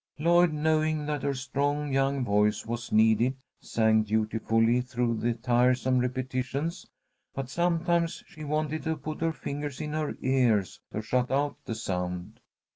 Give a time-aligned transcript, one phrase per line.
[0.17, 6.87] Lloyd, knowing that her strong young voice was needed, sang dutifully through the tiresome repetitions,
[7.35, 11.75] but sometimes she wanted to put her fingers in her ears to shut out the
[11.75, 12.39] sound.